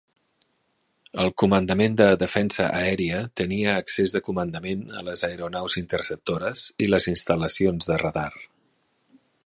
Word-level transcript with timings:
El 1.23 1.27
Comandament 1.41 1.97
de 1.99 2.07
Defensa 2.23 2.65
aèria 2.79 3.19
tenia 3.41 3.77
accés 3.83 4.17
de 4.17 4.23
comandament 4.31 4.83
a 5.01 5.05
les 5.11 5.25
aeronaus 5.29 5.79
interceptores 5.83 6.65
i 6.87 6.89
les 6.93 7.11
instal·lacions 7.17 7.93
de 7.93 8.03
radar. 8.05 8.29